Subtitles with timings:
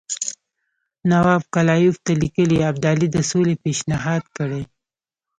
[1.11, 4.63] نواب کلایف ته لیکلي ابدالي د سولې پېشنهاد کړی.